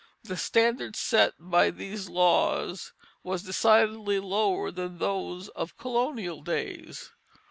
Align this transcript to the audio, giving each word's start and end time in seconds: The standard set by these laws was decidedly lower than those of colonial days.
The 0.23 0.35
standard 0.35 0.95
set 0.95 1.35
by 1.37 1.69
these 1.69 2.09
laws 2.09 2.91
was 3.21 3.43
decidedly 3.43 4.19
lower 4.19 4.71
than 4.71 4.97
those 4.97 5.49
of 5.49 5.77
colonial 5.77 6.41
days. 6.41 7.11